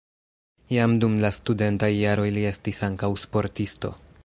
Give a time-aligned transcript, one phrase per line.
[0.75, 3.97] Jam dum la studentaj jaroj li estis ankaŭ sportisto.